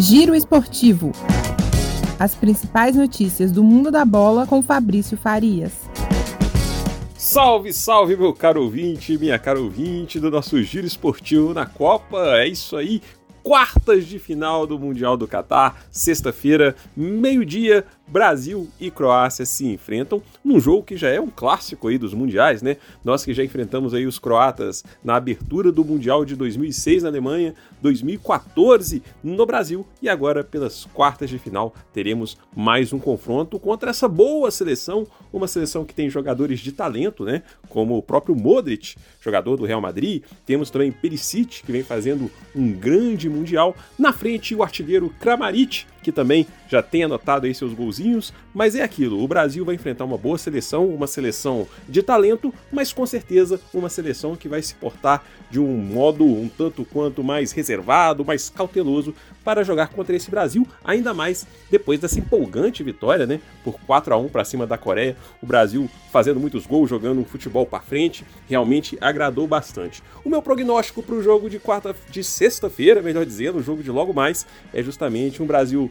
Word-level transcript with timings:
Giro 0.00 0.32
Esportivo. 0.32 1.10
As 2.20 2.32
principais 2.32 2.94
notícias 2.94 3.50
do 3.50 3.64
mundo 3.64 3.90
da 3.90 4.04
bola 4.04 4.46
com 4.46 4.62
Fabrício 4.62 5.16
Farias. 5.16 5.72
Salve, 7.16 7.72
salve, 7.72 8.16
meu 8.16 8.32
caro 8.32 8.62
ouvinte, 8.62 9.18
minha 9.18 9.36
cara 9.40 9.60
ouvinte 9.60 10.20
do 10.20 10.30
nosso 10.30 10.62
Giro 10.62 10.86
Esportivo 10.86 11.52
na 11.52 11.66
Copa. 11.66 12.38
É 12.38 12.46
isso 12.46 12.76
aí, 12.76 13.02
quartas 13.42 14.06
de 14.06 14.20
final 14.20 14.68
do 14.68 14.78
Mundial 14.78 15.16
do 15.16 15.26
Catar, 15.26 15.82
sexta-feira, 15.90 16.76
meio-dia, 16.96 17.84
Brasil 18.08 18.68
e 18.80 18.90
Croácia 18.90 19.44
se 19.44 19.66
enfrentam 19.66 20.22
num 20.42 20.58
jogo 20.58 20.82
que 20.82 20.96
já 20.96 21.08
é 21.08 21.20
um 21.20 21.28
clássico 21.28 21.88
aí 21.88 21.98
dos 21.98 22.14
mundiais, 22.14 22.62
né? 22.62 22.76
Nós 23.04 23.24
que 23.24 23.34
já 23.34 23.44
enfrentamos 23.44 23.92
aí 23.92 24.06
os 24.06 24.18
croatas 24.18 24.84
na 25.04 25.16
abertura 25.16 25.70
do 25.70 25.84
Mundial 25.84 26.24
de 26.24 26.34
2006 26.34 27.02
na 27.02 27.10
Alemanha, 27.10 27.54
2014 27.82 29.02
no 29.22 29.44
Brasil 29.44 29.86
e 30.00 30.08
agora 30.08 30.42
pelas 30.42 30.86
quartas 30.86 31.28
de 31.28 31.38
final 31.38 31.74
teremos 31.92 32.38
mais 32.56 32.92
um 32.92 32.98
confronto 32.98 33.58
contra 33.58 33.90
essa 33.90 34.08
boa 34.08 34.50
seleção, 34.50 35.06
uma 35.32 35.46
seleção 35.46 35.84
que 35.84 35.94
tem 35.94 36.08
jogadores 36.08 36.60
de 36.60 36.72
talento, 36.72 37.24
né? 37.24 37.42
Como 37.68 37.96
o 37.96 38.02
próprio 38.02 38.34
Modric, 38.34 38.96
jogador 39.20 39.56
do 39.56 39.66
Real 39.66 39.80
Madrid, 39.80 40.22
temos 40.46 40.70
também 40.70 40.90
Perisic 40.90 41.62
que 41.62 41.72
vem 41.72 41.82
fazendo 41.82 42.30
um 42.54 42.72
grande 42.72 43.28
mundial, 43.28 43.76
na 43.98 44.12
frente 44.12 44.54
o 44.54 44.62
artilheiro 44.62 45.12
Kramaric 45.20 45.84
que 46.08 46.12
também 46.12 46.46
já 46.70 46.82
tem 46.82 47.04
anotado 47.04 47.44
aí 47.44 47.54
seus 47.54 47.74
golzinhos, 47.74 48.32
mas 48.54 48.74
é 48.74 48.82
aquilo, 48.82 49.22
o 49.22 49.28
Brasil 49.28 49.62
vai 49.62 49.74
enfrentar 49.74 50.06
uma 50.06 50.16
boa 50.16 50.38
seleção, 50.38 50.86
uma 50.86 51.06
seleção 51.06 51.68
de 51.86 52.02
talento, 52.02 52.52
mas 52.72 52.94
com 52.94 53.04
certeza 53.04 53.60
uma 53.74 53.90
seleção 53.90 54.34
que 54.34 54.48
vai 54.48 54.62
se 54.62 54.74
portar 54.74 55.22
de 55.50 55.60
um 55.60 55.76
modo 55.76 56.24
um 56.24 56.48
tanto 56.48 56.82
quanto 56.86 57.22
mais 57.22 57.52
reservado, 57.52 58.24
mais 58.24 58.48
cauteloso 58.48 59.14
para 59.44 59.62
jogar 59.62 59.88
contra 59.88 60.16
esse 60.16 60.30
Brasil, 60.30 60.66
ainda 60.82 61.12
mais 61.12 61.46
depois 61.70 62.00
dessa 62.00 62.18
empolgante 62.18 62.82
vitória, 62.82 63.26
né, 63.26 63.38
por 63.62 63.78
4 63.80 64.14
a 64.14 64.16
1 64.16 64.28
para 64.28 64.44
cima 64.44 64.66
da 64.66 64.78
Coreia. 64.78 65.14
O 65.42 65.46
Brasil 65.46 65.90
fazendo 66.10 66.40
muitos 66.40 66.66
gols, 66.66 66.88
jogando 66.88 67.20
um 67.20 67.24
futebol 67.24 67.66
para 67.66 67.80
frente, 67.80 68.24
realmente 68.48 68.96
agradou 69.00 69.46
bastante. 69.46 70.02
O 70.24 70.28
meu 70.28 70.40
prognóstico 70.40 71.02
para 71.02 71.14
o 71.14 71.22
jogo 71.22 71.50
de 71.50 71.58
quarta 71.58 71.94
de 72.10 72.24
sexta-feira, 72.24 73.02
melhor 73.02 73.24
dizendo, 73.26 73.58
o 73.58 73.62
jogo 73.62 73.82
de 73.82 73.90
logo 73.90 74.14
mais, 74.14 74.46
é 74.72 74.82
justamente 74.82 75.42
um 75.42 75.46
Brasil 75.46 75.90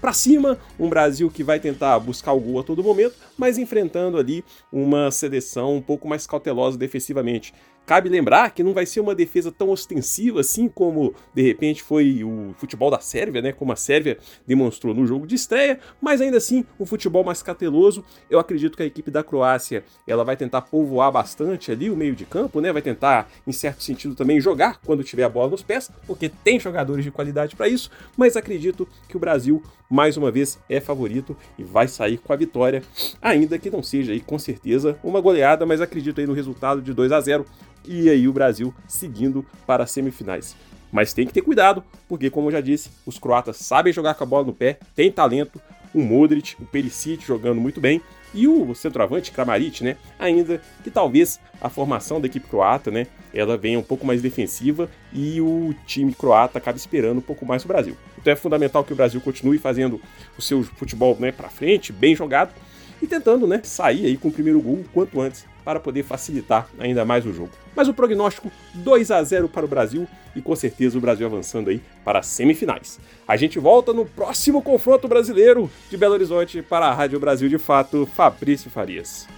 para 0.00 0.12
cima, 0.12 0.58
um 0.78 0.88
Brasil 0.88 1.30
que 1.30 1.42
vai 1.42 1.58
tentar 1.58 1.98
buscar 1.98 2.32
o 2.32 2.40
gol 2.40 2.60
a 2.60 2.62
todo 2.62 2.82
momento, 2.82 3.14
mas 3.36 3.58
enfrentando 3.58 4.16
ali 4.16 4.44
uma 4.72 5.10
seleção 5.10 5.76
um 5.76 5.82
pouco 5.82 6.08
mais 6.08 6.26
cautelosa 6.26 6.78
defensivamente. 6.78 7.52
Cabe 7.88 8.10
lembrar 8.10 8.50
que 8.50 8.62
não 8.62 8.74
vai 8.74 8.84
ser 8.84 9.00
uma 9.00 9.14
defesa 9.14 9.50
tão 9.50 9.70
ostensiva 9.70 10.40
assim 10.40 10.68
como 10.68 11.14
de 11.34 11.40
repente 11.40 11.82
foi 11.82 12.22
o 12.22 12.54
futebol 12.58 12.90
da 12.90 13.00
Sérvia, 13.00 13.40
né? 13.40 13.50
Como 13.50 13.72
a 13.72 13.76
Sérvia 13.76 14.18
demonstrou 14.46 14.92
no 14.92 15.06
jogo 15.06 15.26
de 15.26 15.36
estreia, 15.36 15.80
mas 15.98 16.20
ainda 16.20 16.36
assim 16.36 16.66
um 16.78 16.84
futebol 16.84 17.24
mais 17.24 17.42
cauteloso. 17.42 18.04
Eu 18.28 18.38
acredito 18.38 18.76
que 18.76 18.82
a 18.82 18.86
equipe 18.86 19.10
da 19.10 19.24
Croácia 19.24 19.84
ela 20.06 20.22
vai 20.22 20.36
tentar 20.36 20.60
povoar 20.60 21.10
bastante 21.10 21.72
ali 21.72 21.88
o 21.88 21.96
meio 21.96 22.14
de 22.14 22.26
campo, 22.26 22.60
né? 22.60 22.70
Vai 22.74 22.82
tentar, 22.82 23.26
em 23.46 23.52
certo 23.52 23.82
sentido, 23.82 24.14
também 24.14 24.38
jogar 24.38 24.82
quando 24.84 25.02
tiver 25.02 25.24
a 25.24 25.28
bola 25.30 25.48
nos 25.48 25.62
pés, 25.62 25.90
porque 26.06 26.28
tem 26.28 26.60
jogadores 26.60 27.02
de 27.02 27.10
qualidade 27.10 27.56
para 27.56 27.68
isso. 27.68 27.90
Mas 28.18 28.36
acredito 28.36 28.86
que 29.08 29.16
o 29.16 29.20
Brasil 29.20 29.62
mais 29.88 30.16
uma 30.16 30.30
vez 30.30 30.58
é 30.68 30.80
favorito 30.80 31.36
e 31.58 31.64
vai 31.64 31.88
sair 31.88 32.18
com 32.18 32.32
a 32.32 32.36
vitória, 32.36 32.82
ainda 33.22 33.58
que 33.58 33.70
não 33.70 33.82
seja 33.82 34.12
aí 34.12 34.20
com 34.20 34.38
certeza 34.38 34.98
uma 35.02 35.20
goleada, 35.20 35.64
mas 35.64 35.80
acredito 35.80 36.20
aí 36.20 36.26
no 36.26 36.34
resultado 36.34 36.82
de 36.82 36.92
2 36.92 37.12
a 37.12 37.20
0 37.20 37.46
e 37.86 38.10
aí 38.10 38.28
o 38.28 38.32
Brasil 38.32 38.74
seguindo 38.86 39.44
para 39.66 39.84
as 39.84 39.90
semifinais. 39.90 40.54
Mas 40.92 41.12
tem 41.12 41.26
que 41.26 41.32
ter 41.32 41.42
cuidado, 41.42 41.82
porque 42.08 42.30
como 42.30 42.48
eu 42.48 42.52
já 42.52 42.60
disse, 42.60 42.90
os 43.04 43.18
croatas 43.18 43.56
sabem 43.56 43.92
jogar 43.92 44.14
com 44.14 44.24
a 44.24 44.26
bola 44.26 44.46
no 44.46 44.54
pé, 44.54 44.78
tem 44.94 45.12
talento, 45.12 45.60
o 45.98 46.04
Modric, 46.04 46.56
o 46.60 46.64
Perisic 46.64 47.24
jogando 47.26 47.60
muito 47.60 47.80
bem, 47.80 48.00
e 48.34 48.46
o 48.46 48.74
centroavante 48.74 49.30
Kramaric, 49.32 49.82
né? 49.82 49.96
Ainda 50.18 50.60
que 50.84 50.90
talvez 50.90 51.40
a 51.60 51.68
formação 51.68 52.20
da 52.20 52.26
equipe 52.26 52.46
croata, 52.46 52.90
né, 52.90 53.06
ela 53.32 53.56
venha 53.56 53.78
um 53.78 53.82
pouco 53.82 54.06
mais 54.06 54.20
defensiva 54.20 54.88
e 55.12 55.40
o 55.40 55.74
time 55.86 56.12
croata 56.12 56.58
acabe 56.58 56.78
esperando 56.78 57.18
um 57.18 57.22
pouco 57.22 57.46
mais 57.46 57.64
o 57.64 57.68
Brasil. 57.68 57.96
Então 58.18 58.32
é 58.32 58.36
fundamental 58.36 58.84
que 58.84 58.92
o 58.92 58.96
Brasil 58.96 59.20
continue 59.20 59.58
fazendo 59.58 60.00
o 60.36 60.42
seu 60.42 60.62
futebol, 60.62 61.16
né, 61.18 61.32
para 61.32 61.48
frente, 61.48 61.92
bem 61.92 62.14
jogado 62.14 62.52
e 63.00 63.06
tentando, 63.06 63.46
né, 63.46 63.60
sair 63.62 64.06
aí 64.06 64.16
com 64.16 64.28
o 64.28 64.32
primeiro 64.32 64.60
gol 64.60 64.74
o 64.74 64.84
quanto 64.92 65.20
antes 65.20 65.44
para 65.64 65.78
poder 65.78 66.02
facilitar 66.02 66.66
ainda 66.78 67.04
mais 67.04 67.26
o 67.26 67.32
jogo. 67.32 67.50
Mas 67.76 67.88
o 67.88 67.94
prognóstico 67.94 68.50
2 68.74 69.10
a 69.10 69.22
0 69.22 69.48
para 69.48 69.64
o 69.64 69.68
Brasil 69.68 70.08
e 70.34 70.40
com 70.40 70.56
certeza 70.56 70.96
o 70.96 71.00
Brasil 71.00 71.26
avançando 71.26 71.68
aí 71.68 71.80
para 72.04 72.20
as 72.20 72.26
semifinais. 72.26 72.98
A 73.26 73.36
gente 73.36 73.58
volta 73.58 73.92
no 73.92 74.06
próximo 74.06 74.62
confronto 74.62 75.06
brasileiro 75.06 75.70
de 75.90 75.96
Belo 75.96 76.14
Horizonte 76.14 76.62
para 76.62 76.86
a 76.86 76.94
Rádio 76.94 77.20
Brasil 77.20 77.48
de 77.48 77.58
Fato, 77.58 78.06
Fabrício 78.06 78.70
Farias. 78.70 79.28